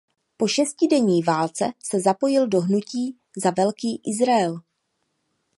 [0.37, 4.61] Po šestidenní válce se zapojil do Hnutí za Velký Izrael.